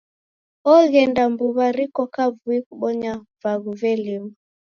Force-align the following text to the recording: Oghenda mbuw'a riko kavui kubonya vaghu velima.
Oghenda 0.75 1.21
mbuw'a 1.31 1.65
riko 1.77 2.03
kavui 2.15 2.59
kubonya 2.67 3.13
vaghu 3.41 3.71
velima. 3.81 4.29